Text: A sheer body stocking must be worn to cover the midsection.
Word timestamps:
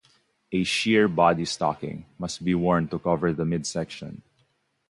A 0.51 0.63
sheer 0.63 1.07
body 1.07 1.45
stocking 1.45 2.07
must 2.17 2.43
be 2.43 2.55
worn 2.55 2.87
to 2.87 2.97
cover 2.97 3.31
the 3.33 3.45
midsection. 3.45 4.23